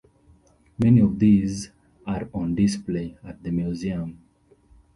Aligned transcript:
Many 0.79 0.99
of 1.01 1.19
these 1.19 1.69
are 2.07 2.27
on 2.33 2.55
display 2.55 3.19
at 3.23 3.43
the 3.43 3.51
museum. 3.51 4.19